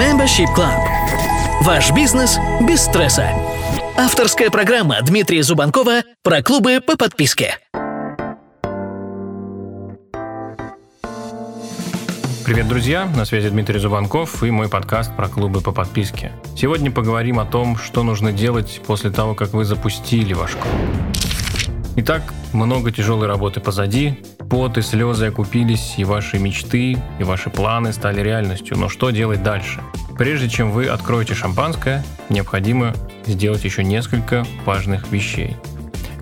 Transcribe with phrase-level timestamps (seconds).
[0.00, 0.80] Membership Club.
[1.60, 3.28] Ваш бизнес без стресса.
[3.98, 7.58] Авторская программа Дмитрия Зубанкова про клубы по подписке.
[12.46, 13.04] Привет, друзья!
[13.14, 16.32] На связи Дмитрий Зубанков и мой подкаст про клубы по подписке.
[16.56, 20.72] Сегодня поговорим о том, что нужно делать после того, как вы запустили ваш клуб.
[21.96, 24.18] Итак, много тяжелой работы позади,
[24.50, 28.76] пот и слезы окупились, и ваши мечты, и ваши планы стали реальностью.
[28.76, 29.80] Но что делать дальше?
[30.18, 32.92] Прежде чем вы откроете шампанское, необходимо
[33.26, 35.56] сделать еще несколько важных вещей.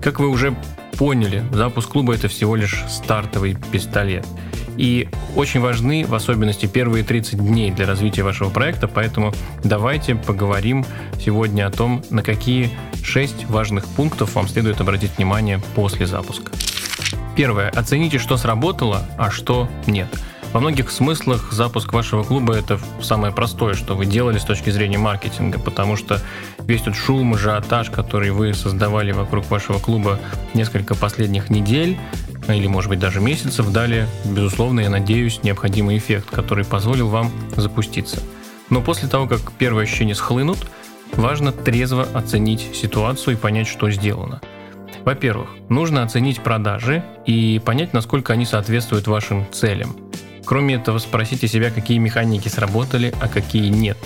[0.01, 0.55] Как вы уже
[0.97, 4.25] поняли, запуск клуба это всего лишь стартовый пистолет–
[4.79, 10.85] и очень важны, в особенности, первые 30 дней для развития вашего проекта, поэтому давайте поговорим
[11.19, 12.69] сегодня о том, на какие
[13.03, 16.53] 6 важных пунктов вам следует обратить внимание после запуска.
[17.39, 17.69] Первое.
[17.69, 20.09] Оцените, что сработало, а что нет.
[20.51, 24.97] Во многих смыслах запуск вашего клуба это самое простое, что вы делали с точки зрения
[24.97, 26.21] маркетинга, потому что
[26.59, 30.19] весь тот шум, ажиотаж, который вы создавали вокруг вашего клуба
[30.53, 31.97] несколько последних недель,
[32.49, 38.21] или, может быть, даже месяцев дали, безусловно, я надеюсь, необходимый эффект, который позволил вам запуститься.
[38.69, 40.59] Но после того, как первые ощущения схлынут,
[41.13, 44.41] важно трезво оценить ситуацию и понять, что сделано.
[45.05, 49.95] Во-первых, нужно оценить продажи и понять, насколько они соответствуют вашим целям.
[50.45, 53.97] Кроме этого, спросите себя, какие механики сработали, а какие нет.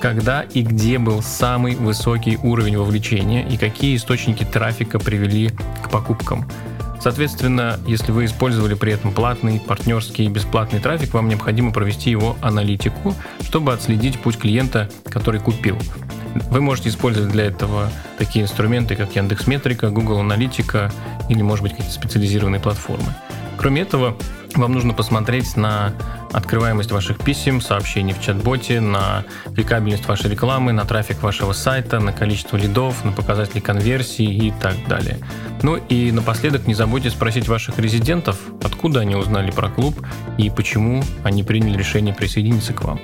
[0.00, 5.50] Когда и где был самый высокий уровень вовлечения и какие источники трафика привели
[5.82, 6.48] к покупкам–
[7.06, 12.36] Соответственно, если вы использовали при этом платный, партнерский и бесплатный трафик, вам необходимо провести его
[12.40, 15.78] аналитику, чтобы отследить путь клиента, который купил.
[16.50, 20.90] Вы можете использовать для этого такие инструменты, как Яндекс.Метрика, Google Аналитика
[21.28, 23.14] или, может быть, какие-то специализированные платформы.
[23.56, 24.16] Кроме этого,
[24.54, 25.92] вам нужно посмотреть на
[26.32, 32.12] открываемость ваших писем, сообщений в чат-боте, на кликабельность вашей рекламы, на трафик вашего сайта, на
[32.12, 35.18] количество лидов, на показатели конверсии и так далее.
[35.62, 39.94] Ну и напоследок не забудьте спросить ваших резидентов, откуда они узнали про клуб
[40.38, 43.00] и почему они приняли решение присоединиться к вам.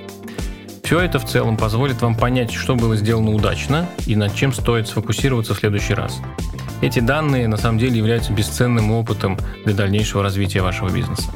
[0.83, 4.87] Все это в целом позволит вам понять, что было сделано удачно и над чем стоит
[4.87, 6.21] сфокусироваться в следующий раз.
[6.81, 11.31] Эти данные на самом деле являются бесценным опытом для дальнейшего развития вашего бизнеса.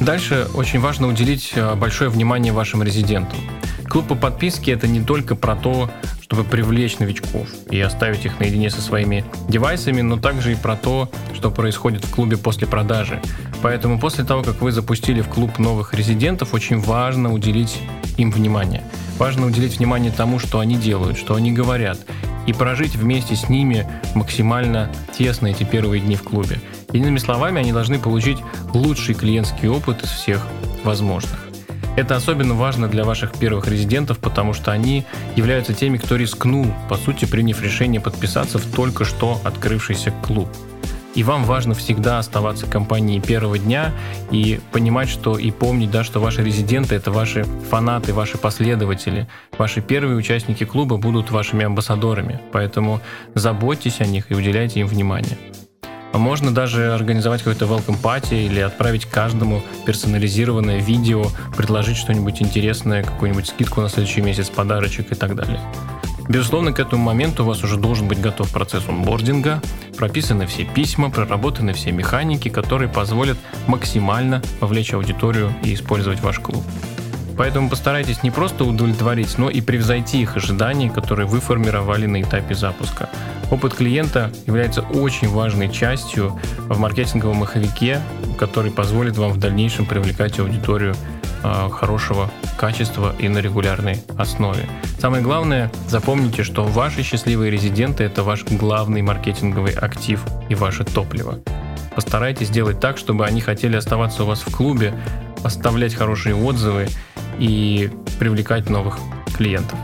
[0.00, 3.38] Дальше очень важно уделить э, большое внимание вашим резидентам.
[3.88, 5.90] Клуб по подписке это не только про то,
[6.20, 11.10] чтобы привлечь новичков и оставить их наедине со своими девайсами, но также и про то,
[11.34, 13.20] что происходит в клубе после продажи.
[13.62, 17.78] Поэтому после того, как вы запустили в клуб новых резидентов, очень важно уделить
[18.18, 18.82] им внимание.
[19.18, 21.98] Важно уделить внимание тому, что они делают, что они говорят,
[22.46, 26.60] и прожить вместе с ними максимально тесно эти первые дни в клубе.
[26.92, 28.38] Иными словами, они должны получить
[28.74, 30.46] лучший клиентский опыт из всех
[30.84, 31.47] возможных.
[31.98, 35.04] Это особенно важно для ваших первых резидентов, потому что они
[35.34, 40.48] являются теми, кто рискнул, по сути, приняв решение подписаться в только что открывшийся клуб.
[41.16, 43.92] И вам важно всегда оставаться компанией первого дня
[44.30, 49.26] и понимать, что и помнить, да, что ваши резиденты это ваши фанаты, ваши последователи.
[49.58, 52.38] Ваши первые участники клуба будут вашими амбассадорами.
[52.52, 53.00] Поэтому
[53.34, 55.36] заботьтесь о них и уделяйте им внимание.
[56.12, 61.26] А можно даже организовать какой-то welcome party или отправить каждому персонализированное видео,
[61.56, 65.60] предложить что-нибудь интересное, какую-нибудь скидку на следующий месяц, подарочек и так далее.
[66.28, 69.62] Безусловно, к этому моменту у вас уже должен быть готов процесс онбординга,
[69.96, 76.62] прописаны все письма, проработаны все механики, которые позволят максимально вовлечь аудиторию и использовать ваш клуб.
[77.38, 82.56] Поэтому постарайтесь не просто удовлетворить, но и превзойти их ожидания, которые вы формировали на этапе
[82.56, 83.08] запуска.
[83.50, 86.38] Опыт клиента является очень важной частью
[86.68, 88.00] в маркетинговом маховике,
[88.38, 90.96] который позволит вам в дальнейшем привлекать аудиторию
[91.44, 92.28] э, хорошего
[92.58, 94.68] качества и на регулярной основе.
[95.00, 101.38] Самое главное, запомните, что ваши счастливые резиденты– это ваш главный маркетинговый актив и ваше топливо.
[101.94, 104.92] Постарайтесь сделать так, чтобы они хотели оставаться у вас в клубе,
[105.44, 106.88] оставлять хорошие отзывы
[107.38, 108.98] и привлекать новых
[109.36, 109.78] клиентов.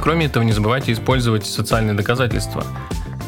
[0.00, 2.64] Кроме этого, не забывайте использовать социальные доказательства–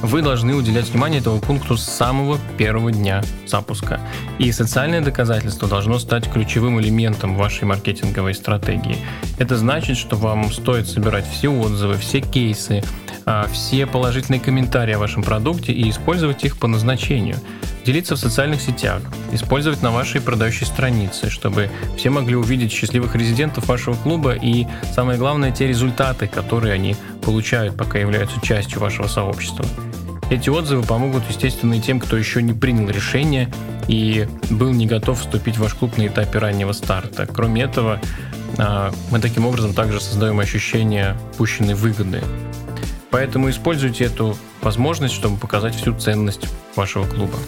[0.05, 4.01] вы должны уделять внимание этому пункту с самого первого дня запуска.
[4.39, 8.99] И социальное доказательство должно стать ключевым элементом вашей маркетинговой стратегии.
[9.39, 12.85] Это значит, что вам стоит собирать все отзывы, все кейсы,
[13.25, 17.37] а, все положительные комментарии о вашем продукте и использовать их по назначению.
[17.85, 19.03] Делиться в социальных сетях,
[19.33, 25.19] использовать на вашей продающей странице, чтобы все могли увидеть счастливых резидентов вашего клуба и, самое
[25.19, 29.67] главное, те результаты, которые они получают, пока являются частью вашего сообщества.
[30.31, 33.53] Эти отзывы помогут, естественно, и тем, кто еще не принял решение
[33.87, 37.27] и был не готов вступить в ваш клуб на этапе раннего старта.
[37.27, 38.01] Кроме этого,
[38.57, 42.23] а, мы таким образом также создаем ощущение упущенной выгоды.
[43.15, 47.39] Поэтому используйте эту возможность, чтобы показать всю ценность вашего клуба.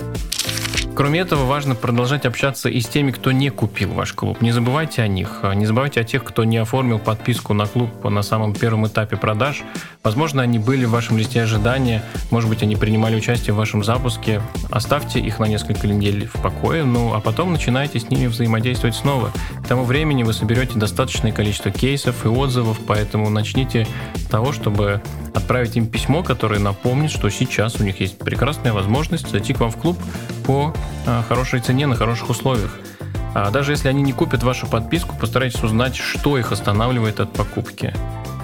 [0.94, 4.40] Кроме этого, важно продолжать общаться и с теми, кто не купил ваш клуб.
[4.40, 5.40] Не забывайте о них.
[5.56, 9.64] Не забывайте о тех, кто не оформил подписку на клуб на самом первом этапе продаж.
[10.04, 14.40] Возможно, они были в вашем листе ожидания, может быть, они принимали участие в вашем запуске.
[14.70, 19.32] Оставьте их на несколько недель в покое, ну а потом начинайте с ними взаимодействовать снова.
[19.64, 25.02] К тому времени вы соберете достаточное количество кейсов и отзывов, поэтому начните с того, чтобы
[25.36, 29.70] отправить им письмо, которое напомнит, что сейчас у них есть прекрасная возможность зайти к вам
[29.70, 29.98] в клуб
[30.46, 30.74] по
[31.06, 32.74] а, хорошей цене, на хороших условиях.
[33.34, 37.92] А даже если они не купят вашу подписку, постарайтесь узнать, что их останавливает от покупки.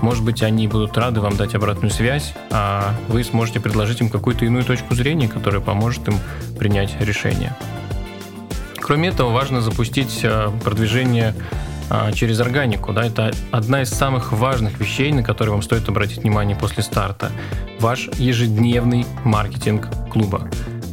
[0.03, 4.45] Может быть, они будут рады вам дать обратную связь, а вы сможете предложить им какую-то
[4.45, 6.19] иную точку зрения, которая поможет им
[6.59, 7.57] принять решение.
[8.77, 11.35] Кроме этого, важно запустить а, продвижение
[12.15, 12.93] через органику.
[12.93, 17.31] Да, это одна из самых важных вещей, на которые вам стоит обратить внимание после старта.
[17.81, 20.49] Ваш ежедневный маркетинг клуба.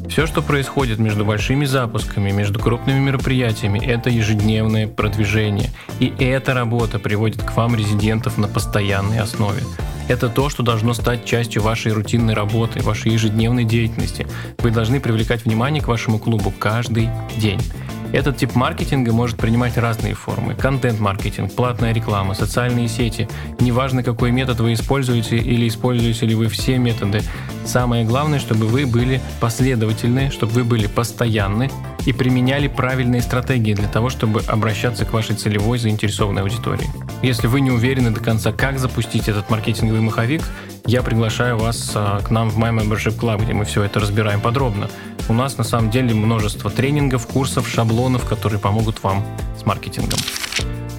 [0.09, 5.69] Все, что происходит между большими запусками, между крупными мероприятиями, это ежедневное продвижение.
[5.99, 9.61] И эта работа приводит к вам резидентов на постоянной основе.
[10.07, 14.25] Это то, что должно стать частью вашей рутинной работы, вашей ежедневной деятельности.
[14.57, 17.61] Вы должны привлекать внимание к вашему клубу каждый день.
[18.11, 20.55] Этот тип маркетинга может принимать разные формы.
[20.55, 23.27] Контент-маркетинг, платная реклама, социальные сети.
[23.59, 27.21] Неважно, какой метод вы используете или используете ли вы все методы.
[27.65, 31.69] Самое главное, чтобы вы были последовательны, чтобы вы были постоянны
[32.05, 36.89] и применяли правильные стратегии для того, чтобы обращаться к вашей целевой заинтересованной аудитории.
[37.21, 40.41] Если вы не уверены до конца, как запустить этот маркетинговый маховик,
[40.85, 44.41] я приглашаю вас а, к нам в My Membership Club, где мы все это разбираем
[44.41, 44.89] подробно.
[45.29, 49.23] У нас на самом деле множество тренингов, курсов, шаблонов, которые помогут вам
[49.59, 50.19] с маркетингом.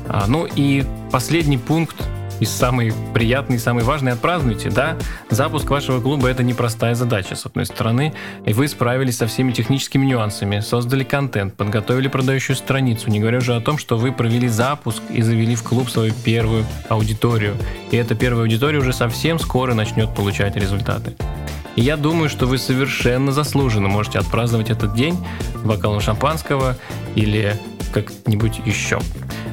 [0.09, 1.97] А, ну и последний пункт
[2.39, 4.97] и самый приятный, и самый важный, отпразднуйте, да?
[5.31, 8.15] Запуск вашего клуба– это непростая задача, с одной стороны,
[8.47, 13.55] и вы справились со всеми техническими нюансами, создали контент, подготовили продающую страницу, не говоря уже
[13.55, 17.57] о том, что вы провели запуск и завели в клуб свою первую аудиторию.
[17.91, 21.17] И эта первая аудитория уже совсем скоро начнет получать результаты.
[21.77, 25.17] И я думаю, что вы совершенно заслуженно можете отпраздновать этот день
[25.65, 26.77] бокалом шампанского
[27.15, 27.57] или
[27.93, 29.01] как-нибудь еще.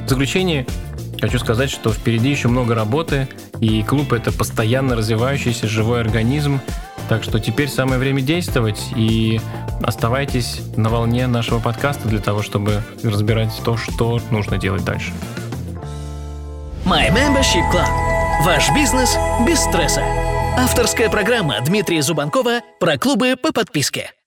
[0.04, 0.66] В заключение
[1.20, 3.28] Хочу сказать, что впереди еще много работы,
[3.60, 6.60] и клуб это постоянно развивающийся живой организм,
[7.08, 9.40] так что теперь самое время действовать и
[9.82, 15.12] оставайтесь на волне нашего подкаста для того, чтобы разбирать то, что нужно делать дальше.
[16.84, 17.88] My Membership Club.
[18.44, 20.02] Ваш бизнес без стресса.
[20.58, 24.17] Авторская программа Дмитрия Зубанкова про клубы по подписке.